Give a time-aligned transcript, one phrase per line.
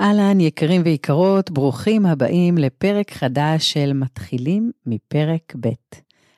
[0.00, 5.68] אהלן, יקרים ויקרות, ברוכים הבאים לפרק חדש של מתחילים מפרק ב'.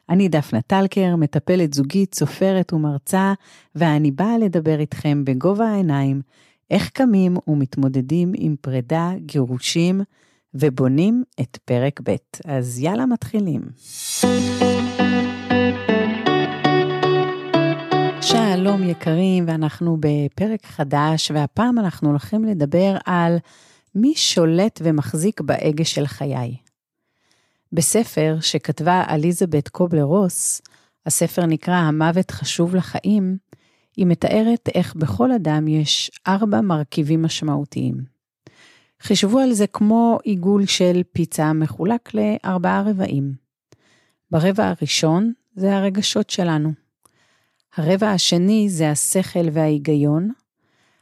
[0.08, 3.32] אני דפנה טלקר, מטפלת זוגית, סופרת ומרצה,
[3.74, 6.20] ואני באה לדבר איתכם בגובה העיניים,
[6.70, 10.00] איך קמים ומתמודדים עם פרידה, גירושים,
[10.54, 12.16] ובונים את פרק ב'.
[12.44, 13.62] אז יאללה, מתחילים.
[18.68, 23.36] שלום יקרים, ואנחנו בפרק חדש, והפעם אנחנו הולכים לדבר על
[23.94, 26.56] מי שולט ומחזיק בהגה של חיי.
[27.72, 30.62] בספר שכתבה אליזבת קובלר רוס,
[31.06, 33.36] הספר נקרא המוות חשוב לחיים,
[33.96, 37.96] היא מתארת איך בכל אדם יש ארבע מרכיבים משמעותיים.
[39.00, 43.32] חישבו על זה כמו עיגול של פיצה מחולק לארבעה רבעים.
[44.30, 46.87] ברבע הראשון זה הרגשות שלנו.
[47.78, 50.30] הרבע השני זה השכל וההיגיון,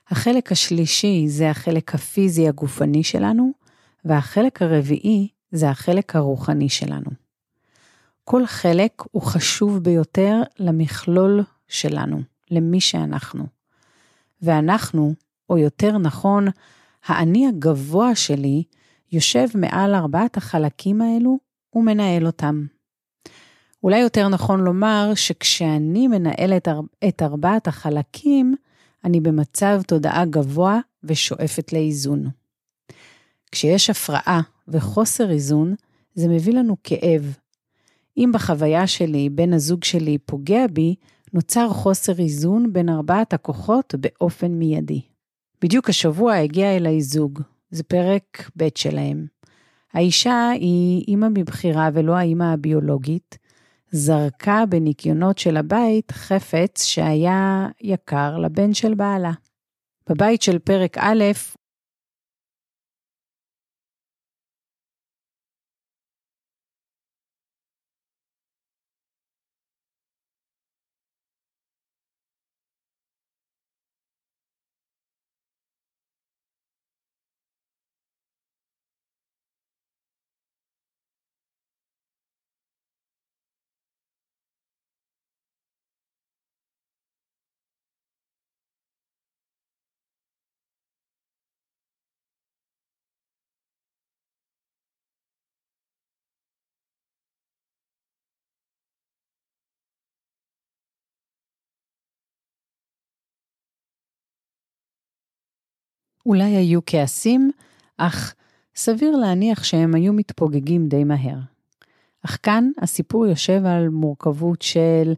[0.08, 3.50] החלק השלישי זה החלק הפיזי הגופני שלנו,
[4.04, 7.10] והחלק הרביעי זה החלק הרוחני שלנו.
[8.24, 13.46] כל חלק הוא חשוב ביותר למכלול שלנו, למי שאנחנו.
[14.42, 15.14] ואנחנו,
[15.50, 16.46] או יותר נכון,
[17.06, 18.62] האני הגבוה שלי,
[19.12, 21.38] יושב מעל ארבעת החלקים האלו
[21.74, 22.66] ומנהל אותם.
[23.86, 26.68] אולי יותר נכון לומר שכשאני מנהלת
[27.08, 28.54] את ארבעת החלקים,
[29.04, 32.28] אני במצב תודעה גבוה ושואפת לאיזון.
[33.52, 35.74] כשיש הפרעה וחוסר איזון,
[36.14, 37.36] זה מביא לנו כאב.
[38.16, 40.94] אם בחוויה שלי בן הזוג שלי פוגע בי,
[41.32, 45.00] נוצר חוסר איזון בין ארבעת הכוחות באופן מיידי.
[45.62, 49.26] בדיוק השבוע הגיע אליי זוג, זה פרק ב' שלהם.
[49.92, 53.45] האישה היא אימא מבחירה ולא האימא הביולוגית,
[53.90, 59.32] זרקה בניקיונות של הבית חפץ שהיה יקר לבן של בעלה.
[60.10, 61.24] בבית של פרק א',
[106.26, 107.50] אולי היו כעסים,
[107.96, 108.34] אך
[108.76, 111.38] סביר להניח שהם היו מתפוגגים די מהר.
[112.24, 115.14] אך כאן הסיפור יושב על מורכבות של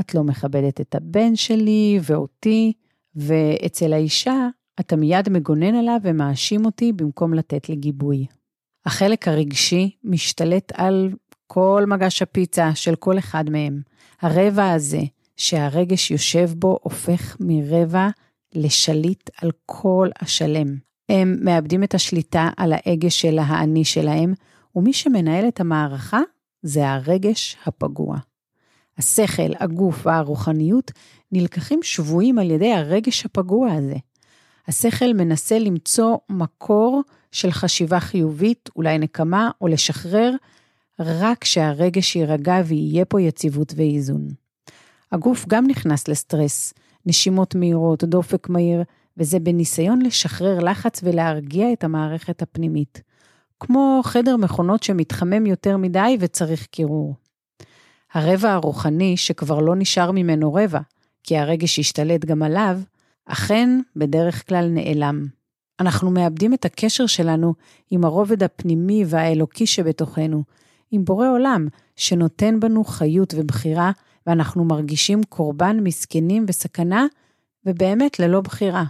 [0.00, 2.72] את לא מכבדת את הבן שלי ואותי,
[3.16, 4.48] ואצל האישה
[4.80, 8.26] אתה מיד מגונן עליו ומאשים אותי במקום לתת לי גיבוי.
[8.86, 11.10] החלק הרגשי משתלט על
[11.46, 13.80] כל מגש הפיצה של כל אחד מהם.
[14.20, 15.00] הרבע הזה
[15.36, 18.08] שהרגש יושב בו הופך מרבע
[18.54, 20.76] לשליט על כל השלם.
[21.08, 24.34] הם מאבדים את השליטה על ההגה של האני שלהם,
[24.76, 26.20] ומי שמנהל את המערכה
[26.62, 28.18] זה הרגש הפגוע.
[28.98, 30.92] השכל, הגוף והרוחניות
[31.32, 33.96] נלקחים שבויים על ידי הרגש הפגוע הזה.
[34.68, 40.32] השכל מנסה למצוא מקור של חשיבה חיובית, אולי נקמה, או לשחרר,
[40.98, 44.28] רק כשהרגש יירגע ויהיה פה יציבות ואיזון.
[45.12, 46.74] הגוף גם נכנס לסטרס,
[47.08, 48.82] נשימות מהירות, דופק מהיר,
[49.16, 53.02] וזה בניסיון לשחרר לחץ ולהרגיע את המערכת הפנימית.
[53.60, 57.14] כמו חדר מכונות שמתחמם יותר מדי וצריך קירור.
[58.12, 60.80] הרבע הרוחני, שכבר לא נשאר ממנו רבע,
[61.24, 62.80] כי הרגש השתלט גם עליו,
[63.26, 65.26] אכן בדרך כלל נעלם.
[65.80, 67.54] אנחנו מאבדים את הקשר שלנו
[67.90, 70.42] עם הרובד הפנימי והאלוקי שבתוכנו,
[70.90, 73.90] עם בורא עולם, שנותן בנו חיות ובחירה
[74.28, 77.06] ואנחנו מרגישים קורבן מסכנים וסכנה,
[77.66, 78.84] ובאמת ללא בחירה.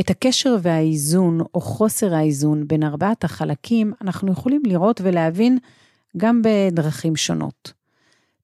[0.00, 5.58] את הקשר והאיזון או חוסר האיזון בין ארבעת החלקים אנחנו יכולים לראות ולהבין
[6.16, 7.72] גם בדרכים שונות.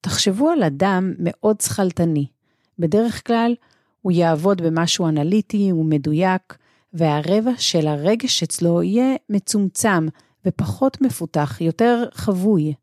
[0.01, 2.25] תחשבו על אדם מאוד שכלתני.
[2.79, 3.55] בדרך כלל
[4.01, 6.57] הוא יעבוד במשהו אנליטי ומדויק,
[6.93, 10.07] והרבע של הרגש אצלו יהיה מצומצם
[10.45, 12.73] ופחות מפותח, יותר חבוי.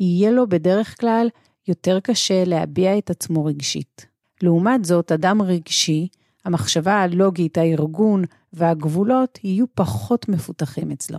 [0.00, 1.28] יהיה לו בדרך כלל
[1.68, 4.06] יותר קשה להביע את עצמו רגשית.
[4.42, 6.08] לעומת זאת, אדם רגשי,
[6.44, 11.18] המחשבה הלוגית, הארגון והגבולות יהיו פחות מפותחים אצלו.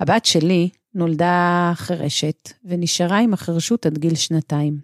[0.00, 4.78] הבת שלי נולדה חירשת ונשארה עם החרשות עד גיל שנתיים.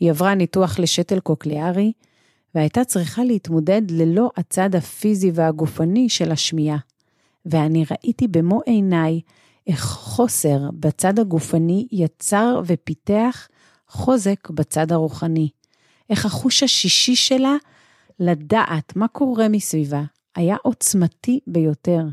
[0.00, 1.92] היא עברה ניתוח לשתל קוקליארי
[2.54, 6.78] והייתה צריכה להתמודד ללא הצד הפיזי והגופני של השמיעה.
[7.46, 9.20] ואני ראיתי במו עיניי
[9.66, 13.48] איך חוסר בצד הגופני יצר ופיתח
[13.90, 15.48] חוזק בצד הרוחני.
[16.10, 17.54] איך החוש השישי שלה
[18.20, 20.02] לדעת מה קורה מסביבה
[20.36, 22.04] היה עוצמתי ביותר.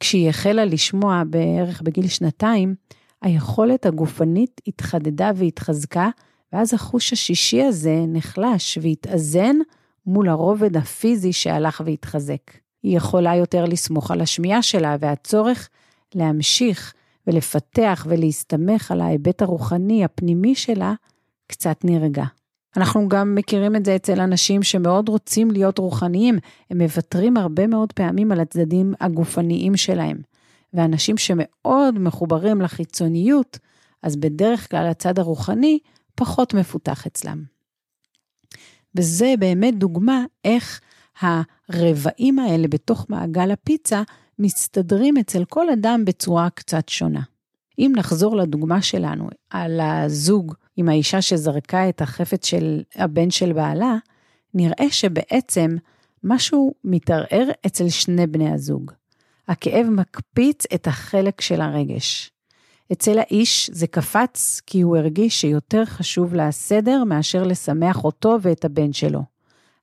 [0.00, 2.74] כשהיא החלה לשמוע בערך בגיל שנתיים,
[3.22, 6.08] היכולת הגופנית התחדדה והתחזקה,
[6.52, 9.56] ואז החוש השישי הזה נחלש והתאזן
[10.06, 12.50] מול הרובד הפיזי שהלך והתחזק.
[12.82, 15.68] היא יכולה יותר לסמוך על השמיעה שלה והצורך
[16.14, 16.94] להמשיך
[17.26, 20.94] ולפתח ולהסתמך על ההיבט הרוחני הפנימי שלה
[21.46, 22.24] קצת נרגע.
[22.76, 26.38] אנחנו גם מכירים את זה אצל אנשים שמאוד רוצים להיות רוחניים,
[26.70, 30.20] הם מוותרים הרבה מאוד פעמים על הצדדים הגופניים שלהם.
[30.74, 33.58] ואנשים שמאוד מחוברים לחיצוניות,
[34.02, 35.78] אז בדרך כלל הצד הרוחני
[36.14, 37.42] פחות מפותח אצלם.
[38.94, 40.80] וזה באמת דוגמה איך
[41.20, 44.02] הרבעים האלה בתוך מעגל הפיצה
[44.38, 47.20] מסתדרים אצל כל אדם בצורה קצת שונה.
[47.78, 53.96] אם נחזור לדוגמה שלנו על הזוג עם האישה שזרקה את החפץ של הבן של בעלה,
[54.54, 55.76] נראה שבעצם
[56.24, 58.92] משהו מתערער אצל שני בני הזוג.
[59.48, 62.30] הכאב מקפיץ את החלק של הרגש.
[62.92, 68.64] אצל האיש זה קפץ כי הוא הרגיש שיותר חשוב לה הסדר מאשר לשמח אותו ואת
[68.64, 69.22] הבן שלו.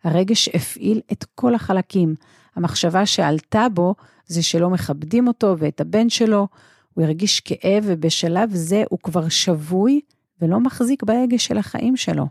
[0.03, 2.15] הרגש הפעיל את כל החלקים.
[2.55, 3.95] המחשבה שעלתה בו
[4.29, 6.47] זה שלא מכבדים אותו ואת הבן שלו,
[6.93, 10.01] הוא הרגיש כאב ובשלב זה הוא כבר שבוי
[10.41, 12.25] ולא מחזיק בהגה של החיים שלו.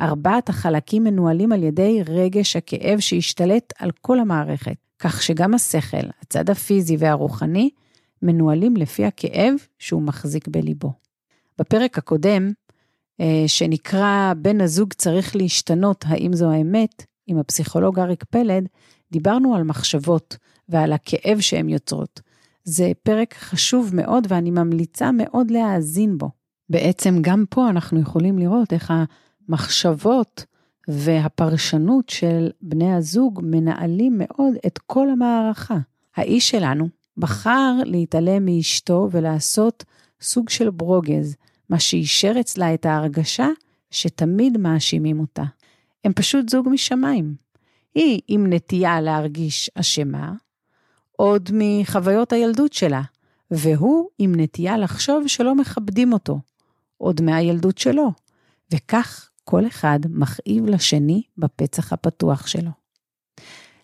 [0.00, 6.50] ארבעת החלקים מנוהלים על ידי רגש הכאב שהשתלט על כל המערכת, כך שגם השכל, הצד
[6.50, 7.70] הפיזי והרוחני,
[8.22, 10.92] מנוהלים לפי הכאב שהוא מחזיק בליבו.
[11.58, 12.52] בפרק הקודם,
[13.20, 18.68] אה, שנקרא בן הזוג צריך להשתנות, האם זו האמת, עם הפסיכולוג אריק פלד,
[19.12, 20.36] דיברנו על מחשבות
[20.68, 22.20] ועל הכאב שהן יוצרות.
[22.64, 26.30] זה פרק חשוב מאוד ואני ממליצה מאוד להאזין בו.
[26.68, 28.92] בעצם גם פה אנחנו יכולים לראות איך
[29.48, 30.44] המחשבות
[30.88, 35.78] והפרשנות של בני הזוג מנהלים מאוד את כל המערכה.
[36.16, 39.84] האיש שלנו בחר להתעלם מאשתו ולעשות
[40.20, 41.36] סוג של ברוגז,
[41.70, 43.48] מה שאישר אצלה את ההרגשה
[43.90, 45.44] שתמיד מאשימים אותה.
[46.04, 47.34] הם פשוט זוג משמיים.
[47.94, 50.32] היא עם נטייה להרגיש אשמה,
[51.16, 53.02] עוד מחוויות הילדות שלה,
[53.50, 56.40] והוא עם נטייה לחשוב שלא מכבדים אותו,
[56.98, 58.12] עוד מהילדות שלו,
[58.74, 62.70] וכך כל אחד מכאיב לשני בפצח הפתוח שלו.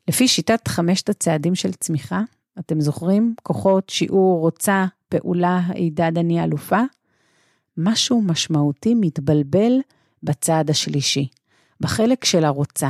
[0.09, 2.23] לפי שיטת חמשת הצעדים של צמיחה,
[2.59, 3.35] אתם זוכרים?
[3.43, 6.81] כוחות, שיעור, רוצה, פעולה, הידד אני אלופה?
[7.77, 9.73] משהו משמעותי מתבלבל
[10.23, 11.29] בצעד השלישי,
[11.81, 12.89] בחלק של הרוצה,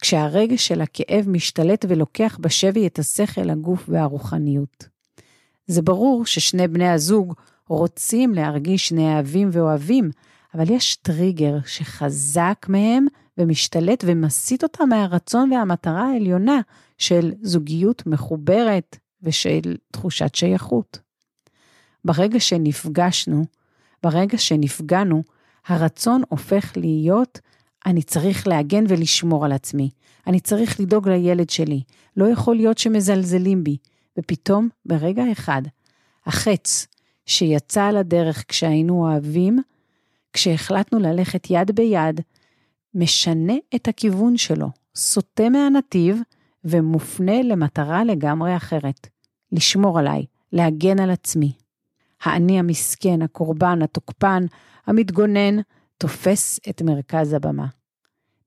[0.00, 4.88] כשהרגש של הכאב משתלט ולוקח בשבי את השכל, הגוף והרוחניות.
[5.66, 7.34] זה ברור ששני בני הזוג
[7.68, 10.10] רוצים להרגיש נאהבים ואוהבים,
[10.54, 13.06] אבל יש טריגר שחזק מהם
[13.38, 16.60] ומשתלט ומסיט אותם מהרצון והמטרה העליונה
[16.98, 20.98] של זוגיות מחוברת ושל תחושת שייכות.
[22.04, 23.44] ברגע שנפגשנו,
[24.02, 25.22] ברגע שנפגענו,
[25.66, 27.40] הרצון הופך להיות
[27.86, 29.90] אני צריך להגן ולשמור על עצמי.
[30.26, 31.82] אני צריך לדאוג לילד שלי.
[32.16, 33.76] לא יכול להיות שמזלזלים בי.
[34.18, 35.62] ופתאום, ברגע אחד,
[36.26, 36.86] החץ
[37.26, 39.58] שיצא על הדרך כשהיינו אוהבים,
[40.32, 42.20] כשהחלטנו ללכת יד ביד,
[42.94, 46.20] משנה את הכיוון שלו, סוטה מהנתיב
[46.64, 49.06] ומופנה למטרה לגמרי אחרת.
[49.52, 51.52] לשמור עליי, להגן על עצמי.
[52.22, 54.46] האני המסכן, הקורבן, התוקפן,
[54.86, 55.56] המתגונן,
[56.00, 57.66] תופס את מרכז הבמה.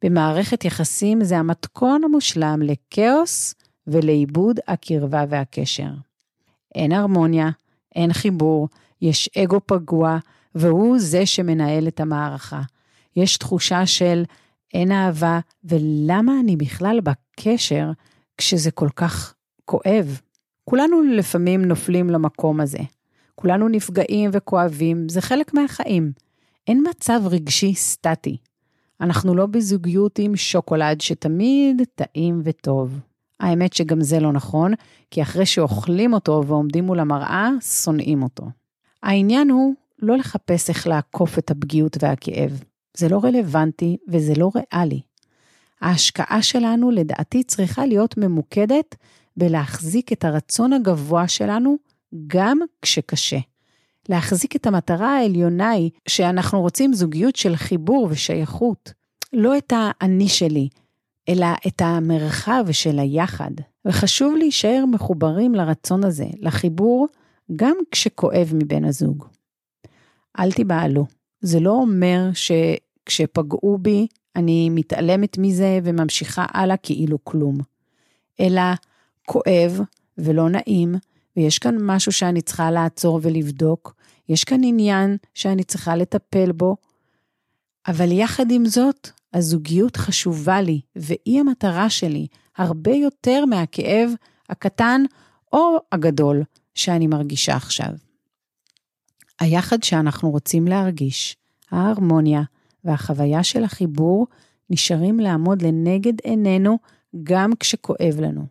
[0.03, 3.55] במערכת יחסים זה המתכון המושלם לכאוס
[3.87, 5.89] ולאיבוד הקרבה והקשר.
[6.75, 7.49] אין הרמוניה,
[7.95, 8.67] אין חיבור,
[9.01, 10.17] יש אגו פגוע,
[10.55, 12.61] והוא זה שמנהל את המערכה.
[13.15, 14.23] יש תחושה של
[14.73, 17.91] אין אהבה, ולמה אני בכלל בקשר
[18.37, 19.33] כשזה כל כך
[19.65, 20.19] כואב?
[20.63, 22.79] כולנו לפעמים נופלים למקום הזה.
[23.35, 26.11] כולנו נפגעים וכואבים, זה חלק מהחיים.
[26.67, 28.37] אין מצב רגשי סטטי.
[29.01, 32.99] אנחנו לא בזוגיות עם שוקולד שתמיד טעים וטוב.
[33.39, 34.73] האמת שגם זה לא נכון,
[35.11, 38.45] כי אחרי שאוכלים אותו ועומדים מול המראה, שונאים אותו.
[39.03, 42.63] העניין הוא לא לחפש איך לעקוף את הפגיעות והכאב.
[42.97, 45.01] זה לא רלוונטי וזה לא ריאלי.
[45.81, 48.95] ההשקעה שלנו לדעתי צריכה להיות ממוקדת
[49.37, 51.77] בלהחזיק את הרצון הגבוה שלנו
[52.27, 53.39] גם כשקשה.
[54.09, 58.93] להחזיק את המטרה העליונה היא שאנחנו רוצים זוגיות של חיבור ושייכות,
[59.33, 60.69] לא את האני שלי,
[61.29, 63.51] אלא את המרחב של היחד.
[63.85, 67.07] וחשוב להישאר מחוברים לרצון הזה, לחיבור,
[67.55, 69.25] גם כשכואב מבן הזוג.
[70.39, 71.05] אל תיבהלו.
[71.41, 77.57] זה לא אומר שכשפגעו בי, אני מתעלמת מזה וממשיכה הלאה כאילו כלום.
[78.39, 78.61] אלא
[79.25, 79.81] כואב
[80.17, 80.95] ולא נעים,
[81.37, 83.95] ויש כאן משהו שאני צריכה לעצור ולבדוק,
[84.29, 86.75] יש כאן עניין שאני צריכה לטפל בו,
[87.87, 94.09] אבל יחד עם זאת, הזוגיות חשובה לי, והיא המטרה שלי, הרבה יותר מהכאב
[94.49, 95.01] הקטן
[95.53, 96.43] או הגדול
[96.75, 97.89] שאני מרגישה עכשיו.
[99.39, 101.37] היחד שאנחנו רוצים להרגיש,
[101.71, 102.41] ההרמוניה
[102.83, 104.27] והחוויה של החיבור,
[104.69, 106.77] נשארים לעמוד לנגד עינינו
[107.23, 108.45] גם כשכואב לנו.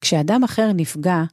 [0.00, 1.24] כשאדם אחר נפגע,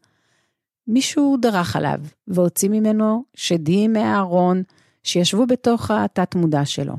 [0.87, 4.63] מישהו דרך עליו והוציא ממנו שדים מהארון
[5.03, 6.93] שישבו בתוך התת-מודע שלו.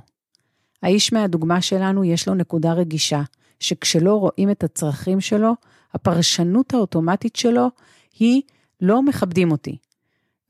[0.83, 3.23] האיש מהדוגמה שלנו יש לו נקודה רגישה,
[3.61, 5.53] שכשלא רואים את הצרכים שלו,
[5.95, 7.71] הפרשנות האוטומטית שלו
[8.19, 8.43] היא
[8.81, 9.77] לא מכבדים אותי.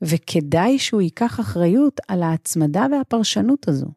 [0.01, 3.87] וכדאי שהוא ייקח אחריות על ההצמדה והפרשנות הזו.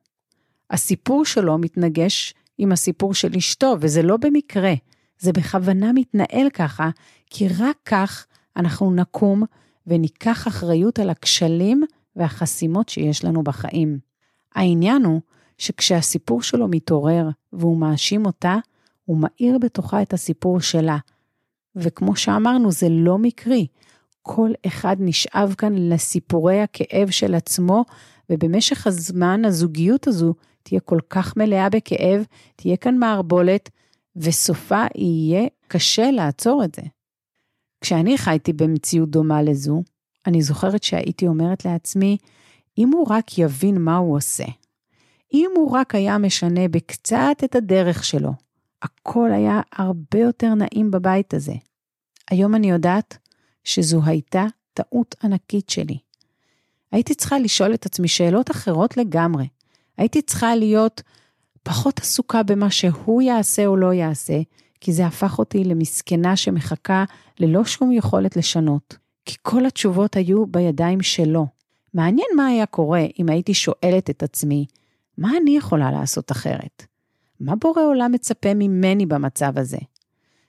[0.70, 4.74] הסיפור שלו מתנגש עם הסיפור של אשתו, וזה לא במקרה,
[5.18, 6.90] זה בכוונה מתנהל ככה,
[7.30, 8.26] כי רק כך
[8.58, 9.42] אנחנו נקום
[9.86, 11.82] וניקח אחריות על הכשלים
[12.16, 13.98] והחסימות שיש לנו בחיים.
[14.54, 15.20] העניין הוא
[15.58, 18.56] שכשהסיפור שלו מתעורר והוא מאשים אותה,
[19.04, 20.98] הוא מאיר בתוכה את הסיפור שלה.
[21.76, 23.66] וכמו שאמרנו, זה לא מקרי.
[24.22, 27.84] כל אחד נשאב כאן לסיפורי הכאב של עצמו,
[28.30, 32.24] ובמשך הזמן הזוגיות הזו תהיה כל כך מלאה בכאב,
[32.56, 33.70] תהיה כאן מערבולת,
[34.16, 36.82] וסופה יהיה קשה לעצור את זה.
[37.80, 39.82] כשאני חייתי במציאות דומה לזו,
[40.26, 42.16] אני זוכרת שהייתי אומרת לעצמי,
[42.78, 44.44] אם הוא רק יבין מה הוא עושה,
[45.34, 48.32] אם הוא רק היה משנה בקצת את הדרך שלו,
[48.82, 51.54] הכל היה הרבה יותר נעים בבית הזה.
[52.30, 53.18] היום אני יודעת
[53.64, 55.98] שזו הייתה טעות ענקית שלי.
[56.92, 59.48] הייתי צריכה לשאול את עצמי שאלות אחרות לגמרי.
[59.98, 61.02] הייתי צריכה להיות
[61.62, 64.40] פחות עסוקה במה שהוא יעשה או לא יעשה,
[64.80, 67.04] כי זה הפך אותי למסכנה שמחכה
[67.40, 68.96] ללא שום יכולת לשנות.
[69.24, 71.46] כי כל התשובות היו בידיים שלו.
[71.94, 74.66] מעניין מה היה קורה אם הייתי שואלת את עצמי,
[75.18, 76.86] מה אני יכולה לעשות אחרת?
[77.40, 79.78] מה בורא עולם מצפה ממני במצב הזה?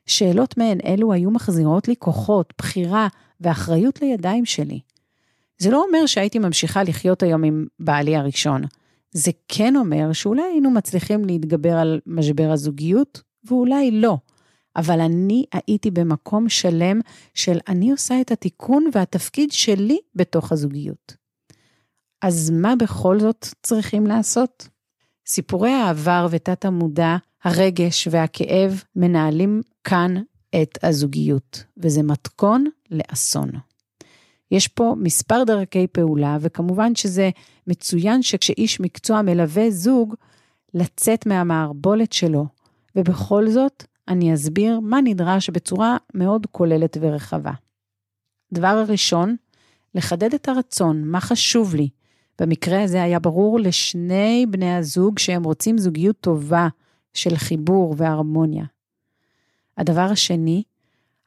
[0.06, 3.08] שאלות מהן אלו היו מחזירות לי כוחות, בחירה
[3.42, 4.80] ואחריות לידיים שלי.
[5.58, 8.62] זה לא אומר שהייתי ממשיכה לחיות היום עם בעלי הראשון.
[9.12, 14.18] זה כן אומר שאולי היינו מצליחים להתגבר על משבר הזוגיות, ואולי לא.
[14.76, 17.00] אבל אני הייתי במקום שלם
[17.34, 21.16] של אני עושה את התיקון והתפקיד שלי בתוך הזוגיות.
[22.22, 24.68] אז מה בכל זאת צריכים לעשות?
[25.28, 30.16] סיפורי העבר ותת המודע, הרגש והכאב מנהלים כאן
[30.62, 33.50] את הזוגיות, וזה מתכון לאסון.
[34.52, 37.30] יש פה מספר דרכי פעולה, וכמובן שזה
[37.68, 40.16] מצוין שכשאיש מקצוע מלווה זוג,
[40.74, 42.46] לצאת מהמערבולת שלו,
[42.96, 47.52] ובכל זאת, אני אסביר מה נדרש בצורה מאוד כוללת ורחבה.
[48.54, 49.36] דבר הראשון,
[49.96, 51.90] לחדד את הרצון, מה חשוב לי.
[52.42, 56.68] במקרה הזה היה ברור לשני בני הזוג שהם רוצים זוגיות טובה
[57.14, 58.66] של חיבור והרמוניה.
[59.78, 60.64] הדבר השני,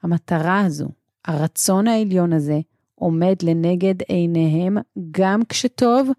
[0.03, 0.89] המטרה הזו,
[1.25, 2.61] הרצון העליון הזה,
[2.95, 4.79] עומד לנגד עיניהם
[5.11, 6.11] גם כשטוב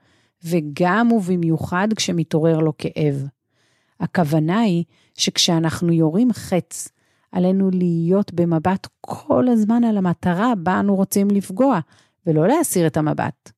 [0.43, 3.27] וגם ובמיוחד כשמתעורר לו כאב.
[3.99, 4.83] הכוונה היא
[5.13, 6.89] שכשאנחנו יורים חץ,
[7.31, 11.79] עלינו להיות במבט כל הזמן על המטרה בה אנו רוצים לפגוע,
[12.27, 13.51] ולא להסיר את המבט.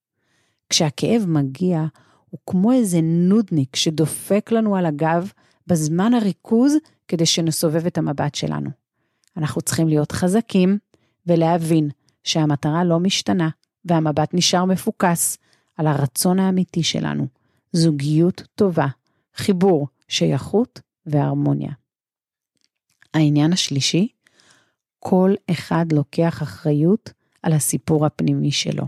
[0.70, 1.86] כשהכאב מגיע,
[2.30, 5.32] הוא כמו איזה נודניק שדופק לנו על הגב
[5.68, 6.74] בזמן הריכוז
[7.08, 8.70] כדי שנסובב את המבט שלנו.
[9.38, 10.78] אנחנו צריכים להיות חזקים
[11.28, 11.90] ולהבין
[12.24, 13.50] שהמטרה לא משתנה
[13.86, 15.38] והמבט נשאר מפוקס
[15.78, 17.28] על הרצון האמיתי שלנו,
[17.74, 18.88] זוגיות טובה,
[19.36, 21.72] חיבור, שייכות והרמוניה.
[23.14, 24.08] העניין השלישי,
[25.00, 28.86] כל אחד לוקח אחריות על הסיפור הפנימי שלו.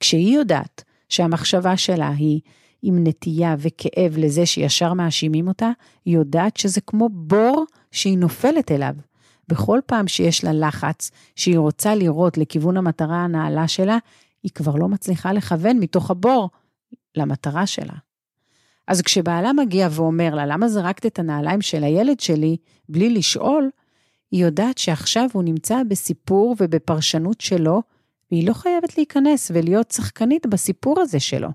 [0.00, 2.40] כשהיא יודעת שהמחשבה שלה היא
[2.82, 5.70] עם נטייה וכאב לזה שישר מאשימים אותה,
[6.04, 8.94] היא יודעת שזה כמו בור שהיא נופלת אליו.
[9.48, 13.98] בכל פעם שיש לה לחץ, שהיא רוצה לראות לכיוון המטרה הנעלה שלה,
[14.42, 16.50] היא כבר לא מצליחה לכוון מתוך הבור
[17.16, 17.94] למטרה שלה.
[18.88, 22.56] אז כשבעלה מגיע ואומר לה, למה זרקת את הנעליים של הילד שלי
[22.88, 23.70] בלי לשאול,
[24.30, 27.82] היא יודעת שעכשיו הוא נמצא בסיפור ובפרשנות שלו,
[28.30, 31.48] והיא לא חייבת להיכנס ולהיות שחקנית בסיפור הזה שלו.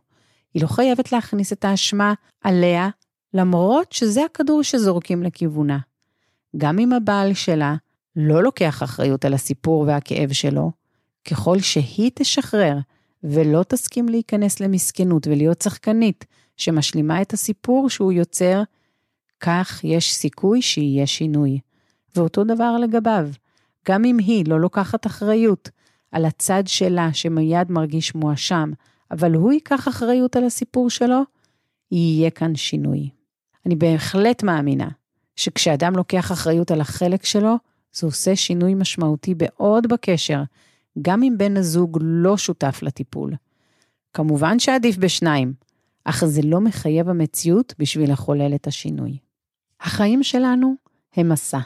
[0.53, 2.13] היא לא חייבת להכניס את האשמה
[2.43, 2.89] עליה,
[3.33, 5.77] למרות שזה הכדור שזורקים לכיוונה.
[6.57, 7.75] גם אם הבעל שלה
[8.15, 10.71] לא לוקח אחריות על הסיפור והכאב שלו,
[11.29, 12.77] ככל שהיא תשחרר
[13.23, 16.25] ולא תסכים להיכנס למסכנות ולהיות שחקנית
[16.57, 18.63] שמשלימה את הסיפור שהוא יוצר,
[19.39, 21.59] כך יש סיכוי שיהיה שינוי.
[22.15, 23.29] ואותו דבר לגביו.
[23.87, 25.69] גם אם היא לא לוקחת אחריות
[26.11, 28.71] על הצד שלה שמיד מרגיש מואשם,
[29.11, 31.21] אבל הוא ייקח אחריות על הסיפור שלו,
[31.91, 33.09] יהיה כאן שינוי.
[33.65, 34.87] אני בהחלט מאמינה
[35.35, 37.55] שכשאדם לוקח אחריות על החלק שלו,
[37.93, 40.43] זה עושה שינוי משמעותי מאוד בקשר,
[41.01, 43.33] גם אם בן הזוג לא שותף לטיפול.
[44.13, 45.53] כמובן שעדיף בשניים,
[46.03, 49.17] אך זה לא מחייב המציאות בשביל לחולל את השינוי.
[49.81, 50.73] החיים שלנו
[51.15, 51.59] הם מסע.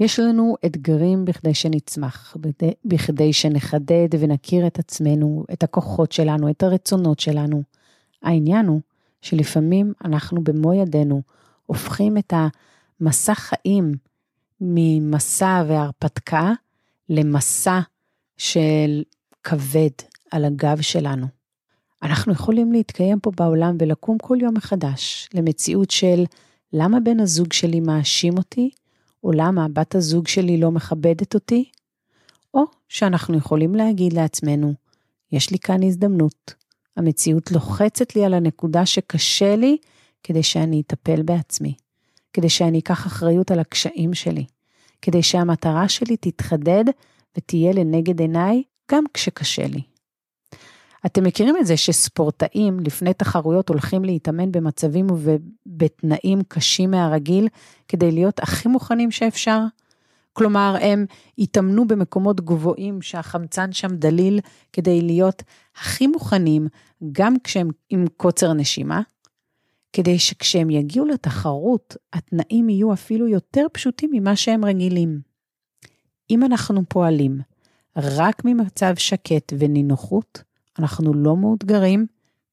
[0.00, 2.36] יש לנו אתגרים בכדי שנצמח,
[2.84, 7.62] בכדי שנחדד ונכיר את עצמנו, את הכוחות שלנו, את הרצונות שלנו.
[8.22, 8.80] העניין הוא
[9.22, 11.22] שלפעמים אנחנו במו ידינו
[11.66, 12.32] הופכים את
[13.00, 13.92] המסע חיים
[14.60, 16.52] ממסע והרפתקה
[17.08, 17.80] למסע
[18.36, 19.02] של
[19.44, 19.90] כבד
[20.30, 21.26] על הגב שלנו.
[22.02, 26.24] אנחנו יכולים להתקיים פה בעולם ולקום כל יום מחדש למציאות של
[26.72, 28.70] למה בן הזוג שלי מאשים אותי,
[29.24, 31.64] או למה בת הזוג שלי לא מכבדת אותי,
[32.54, 34.74] או שאנחנו יכולים להגיד לעצמנו,
[35.32, 36.54] יש לי כאן הזדמנות,
[36.96, 39.76] המציאות לוחצת לי על הנקודה שקשה לי
[40.22, 41.74] כדי שאני אטפל בעצמי,
[42.32, 44.44] כדי שאני אקח אחריות על הקשיים שלי,
[45.02, 46.84] כדי שהמטרה שלי תתחדד
[47.36, 49.89] ותהיה לנגד עיניי גם כשקשה לי.
[51.06, 57.48] אתם מכירים את זה שספורטאים לפני תחרויות הולכים להתאמן במצבים ובתנאים קשים מהרגיל
[57.88, 59.60] כדי להיות הכי מוכנים שאפשר?
[60.32, 61.06] כלומר, הם
[61.38, 64.40] התאמנו במקומות גבוהים שהחמצן שם דליל
[64.72, 65.42] כדי להיות
[65.76, 66.68] הכי מוכנים,
[67.12, 69.00] גם כשהם עם קוצר נשימה,
[69.92, 75.20] כדי שכשהם יגיעו לתחרות, התנאים יהיו אפילו יותר פשוטים ממה שהם רגילים.
[76.30, 77.40] אם אנחנו פועלים
[77.96, 80.42] רק ממצב שקט ונינוחות,
[80.78, 82.06] אנחנו לא מאותגרים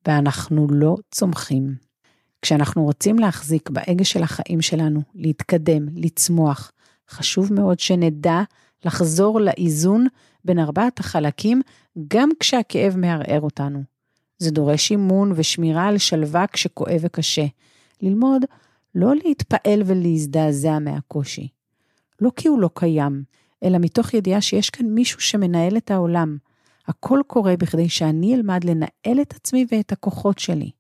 [0.08, 1.76] ואנחנו לא צומחים.
[2.42, 6.72] כשאנחנו רוצים להחזיק באגה של החיים שלנו, להתקדם, לצמוח,
[7.10, 8.42] חשוב מאוד שנדע
[8.86, 10.08] לחזור לאיזון
[10.46, 11.62] בין ארבעת החלקים,
[12.08, 13.84] גם כשהכאב מערער אותנו.
[14.38, 17.46] זה דורש אימון ושמירה על שלווה כשכואב וקשה.
[18.02, 18.42] ללמוד
[18.96, 21.48] לא להתפעל ולהזדעזע מהקושי.
[22.22, 23.24] לא כי הוא לא קיים,
[23.64, 26.38] אלא מתוך ידיעה שיש כאן מישהו שמנהל את העולם,
[26.88, 30.72] הכל קורה בכדי שאני אלמד לנהל את עצמי ואת הכוחות שלי.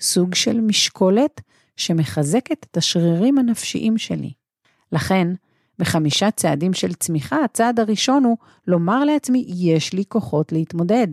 [0.00, 1.40] סוג של משקולת
[1.76, 4.32] שמחזקת את השרירים הנפשיים שלי.
[4.92, 5.28] לכן,
[5.78, 11.08] בחמישה צעדים של צמיחה, הצעד הראשון הוא לומר לעצמי, יש לי כוחות להתמודד.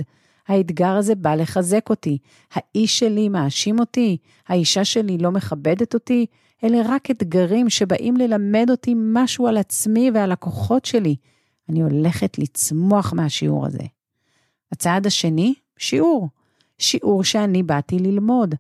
[0.48, 2.18] האתגר הזה בא לחזק אותי.
[2.54, 6.26] האיש שלי מאשים אותי, האישה שלי לא מכבדת אותי.
[6.64, 11.16] אלה רק אתגרים שבאים ללמד אותי משהו על עצמי ועל הכוחות שלי.
[11.70, 13.84] אני הולכת לצמוח מהשיעור הזה.
[14.72, 16.30] הצעד השני, שיעור.
[16.78, 18.56] שיעור שאני באתי ללמוד.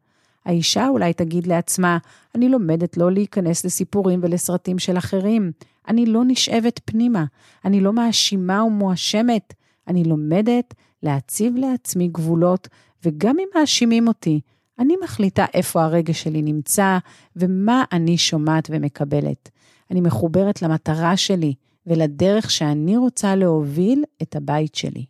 [0.45, 1.97] האישה אולי תגיד לעצמה,
[2.35, 5.51] אני לומדת לא להיכנס לסיפורים ולסרטים של אחרים.
[5.87, 7.25] אני לא נשאבת פנימה.
[7.65, 9.53] אני לא מאשימה ומואשמת.
[9.87, 12.67] אני לומדת להציב לעצמי גבולות,
[13.05, 14.41] וגם אם מאשימים אותי,
[14.79, 16.97] אני מחליטה איפה הרגש שלי נמצא
[17.35, 19.49] ומה אני שומעת ומקבלת.
[19.91, 21.53] אני מחוברת למטרה שלי
[21.87, 25.05] ולדרך שאני רוצה להוביל את הבית שלי.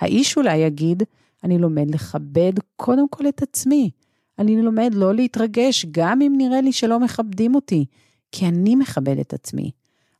[0.00, 1.02] האיש אולי יגיד,
[1.44, 3.90] אני לומד לכבד קודם כל את עצמי.
[4.38, 7.84] אני לומד לא להתרגש, גם אם נראה לי שלא מכבדים אותי,
[8.32, 9.70] כי אני מכבד את עצמי.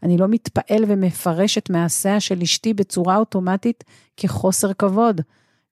[0.03, 3.85] אני לא מתפעל ומפרש את מעשיה של אשתי בצורה אוטומטית
[4.17, 5.21] כחוסר כבוד.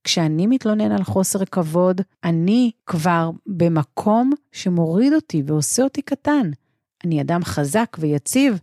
[0.04, 6.50] כשאני מתלונן על חוסר כבוד, אני כבר במקום שמוריד אותי ועושה אותי קטן.
[7.04, 8.60] אני אדם חזק ויציב,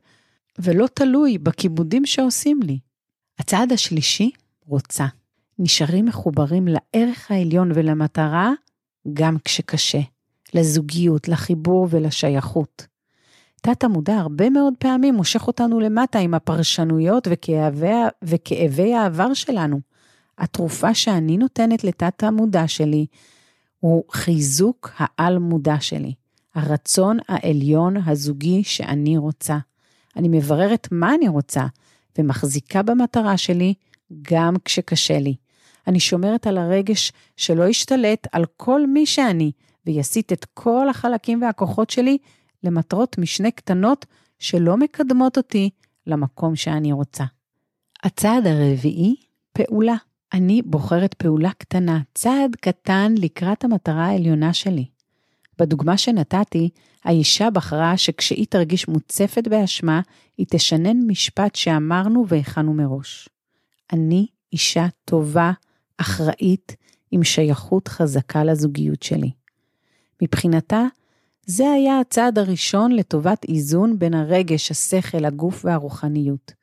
[0.59, 2.79] ולא תלוי בכיבודים שעושים לי.
[3.39, 4.31] הצעד השלישי,
[4.65, 5.05] רוצה.
[5.59, 8.51] נשארים מחוברים לערך העליון ולמטרה
[9.13, 9.99] גם כשקשה,
[10.53, 12.87] לזוגיות, לחיבור ולשייכות.
[13.61, 17.87] תת המודע הרבה מאוד פעמים מושך אותנו למטה עם הפרשנויות וכאבי,
[18.23, 19.79] וכאבי העבר שלנו.
[20.37, 23.05] התרופה שאני נותנת לתת המודע שלי
[23.79, 26.13] הוא חיזוק העל מודע שלי,
[26.55, 29.57] הרצון העליון הזוגי שאני רוצה.
[30.15, 31.65] אני מבררת מה אני רוצה
[32.17, 33.73] ומחזיקה במטרה שלי
[34.21, 35.35] גם כשקשה לי.
[35.89, 39.51] אני שומרת על הרגש שלא ישתלט על כל מי שאני,
[39.85, 42.17] ויסיט את כל החלקים והכוחות שלי
[42.63, 44.05] למטרות משנה קטנות
[44.39, 45.69] שלא מקדמות אותי
[46.07, 47.23] למקום שאני רוצה.
[48.03, 49.15] הצעד הרביעי,
[49.53, 49.95] פעולה.
[50.33, 54.85] אני בוחרת פעולה קטנה, צעד קטן לקראת המטרה העליונה שלי.
[55.59, 56.69] בדוגמה שנתתי,
[57.03, 60.01] האישה בחרה שכשהיא תרגיש מוצפת באשמה,
[60.37, 63.29] היא תשנן משפט שאמרנו והכנו מראש.
[63.93, 65.51] אני אישה טובה,
[66.01, 66.75] אחראית,
[67.11, 69.31] עם שייכות חזקה לזוגיות שלי.
[70.21, 70.83] מבחינתה,
[71.45, 76.53] זה היה הצעד הראשון לטובת איזון בין הרגש, השכל, הגוף והרוחניות.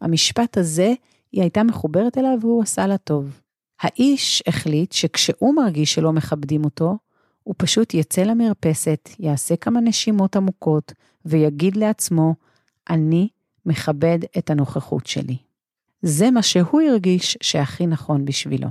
[0.00, 0.94] המשפט הזה,
[1.32, 3.40] היא הייתה מחוברת אליו והוא עשה לה טוב.
[3.80, 6.98] האיש החליט שכשהוא מרגיש שלא מכבדים אותו,
[7.42, 10.92] הוא פשוט יצא למרפסת, יעשה כמה נשימות עמוקות,
[11.24, 12.34] ויגיד לעצמו,
[12.90, 13.28] אני
[13.66, 15.36] מכבד את הנוכחות שלי.
[16.02, 18.68] זה מה שהוא הרגיש שהכי נכון בשבילו.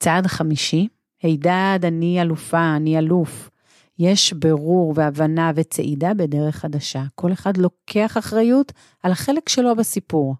[0.00, 0.88] צעד חמישי,
[1.22, 3.50] הידד, אני אלופה, אני אלוף.
[3.98, 7.04] יש ברור והבנה וצעידה בדרך חדשה.
[7.14, 10.34] כל אחד לוקח אחריות על החלק שלו בסיפור.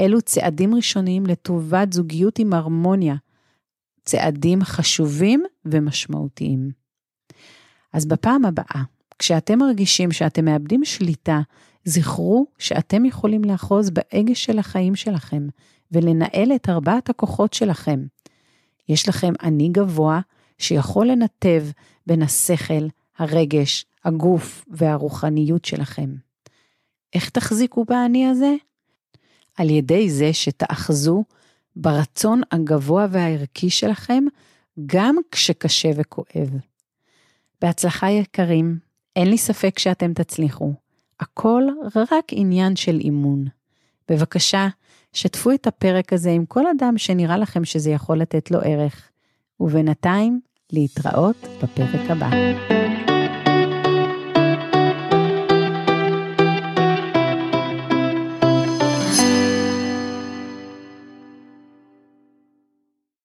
[0.00, 3.14] אלו צעדים ראשוניים לטובת זוגיות עם הרמוניה.
[4.04, 6.70] צעדים חשובים ומשמעותיים.
[7.92, 8.82] אז בפעם הבאה,
[9.18, 11.40] כשאתם מרגישים שאתם מאבדים שליטה,
[11.84, 15.48] זכרו שאתם יכולים לאחוז באגש של החיים שלכם
[15.92, 18.04] ולנהל את ארבעת הכוחות שלכם.
[18.88, 20.20] יש לכם אני גבוה
[20.58, 21.64] שיכול לנתב
[22.06, 22.86] בין השכל,
[23.18, 26.14] הרגש, הגוף והרוחניות שלכם.
[27.14, 28.54] איך תחזיקו באני הזה?
[29.56, 31.24] על ידי זה שתאחזו
[31.76, 34.24] ברצון הגבוה והערכי שלכם,
[34.86, 36.50] גם כשקשה וכואב.
[37.60, 38.78] בהצלחה יקרים,
[39.16, 40.72] אין לי ספק שאתם תצליחו.
[41.20, 41.62] הכל
[42.12, 43.44] רק עניין של אימון.
[44.08, 44.68] בבקשה,
[45.12, 49.10] שתפו את הפרק הזה עם כל אדם שנראה לכם שזה יכול לתת לו ערך.
[49.60, 50.40] ובינתיים,
[50.72, 52.30] להתראות בפרק הבא.